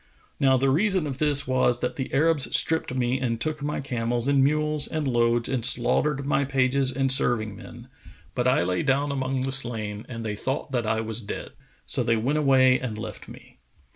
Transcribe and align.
Now 0.39 0.57
the 0.57 0.71
reason 0.71 1.05
of 1.05 1.19
this 1.19 1.45
was 1.47 1.79
that 1.81 1.95
the 1.95 2.11
Arabs 2.11 2.55
stripped 2.57 2.91
me 2.95 3.19
and 3.19 3.39
took 3.39 3.61
my 3.61 3.81
camels 3.81 4.27
and 4.27 4.43
mules 4.43 4.87
and 4.87 5.07
loads 5.07 5.47
and 5.47 5.63
slaughtered 5.63 6.25
my 6.25 6.43
pages 6.43 6.91
and 6.91 7.11
serving 7.11 7.55
men; 7.55 7.87
but 8.33 8.47
I 8.47 8.63
lay 8.63 8.81
down 8.81 9.11
among 9.11 9.41
the 9.41 9.51
slain 9.51 10.07
and 10.09 10.25
they 10.25 10.35
thought 10.35 10.71
that 10.71 10.87
I 10.87 11.01
was 11.01 11.21
dead, 11.21 11.51
so 11.85 12.01
they 12.01 12.17
went 12.17 12.39
away 12.39 12.79
and 12.79 12.97
left 12.97 13.27
me. 13.29 13.59